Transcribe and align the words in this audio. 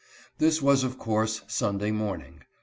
This 0.39 0.63
was 0.63 0.83
of 0.83 0.97
course 0.97 1.43
Sunday 1.45 1.91
morning. 1.91 2.41